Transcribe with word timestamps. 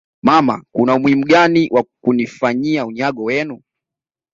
mama 0.23 0.63
Kuna 0.75 0.95
umuhimu 0.95 1.25
gani 1.25 1.69
wa 1.71 1.83
kunifanyia 2.03 2.85
unyago 2.85 3.23
wenu 3.23 3.61